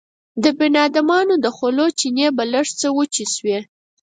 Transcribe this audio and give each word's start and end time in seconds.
د 0.43 0.45
بنيادمانو 0.59 1.35
د 1.43 1.45
خولو 1.55 1.85
چينې 1.99 2.27
به 2.35 2.43
لږ 2.53 2.67
څه 2.79 2.87
وچې 2.97 3.25
شوې. 3.35 3.59